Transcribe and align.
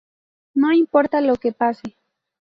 No 0.55 0.71
importa 0.73 1.21
lo 1.21 1.35
que 1.35 1.51
pase. 1.51 1.95